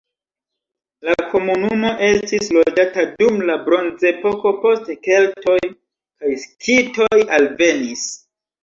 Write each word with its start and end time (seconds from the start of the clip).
La 1.09 1.13
komunumo 1.33 1.91
estis 2.07 2.49
loĝata 2.57 3.05
dum 3.11 3.37
la 3.51 3.59
bronzepoko, 3.69 4.57
poste 4.65 4.99
keltoj 5.11 5.61
kaj 5.71 6.37
skitoj 6.49 7.17
alvenis. 7.41 8.13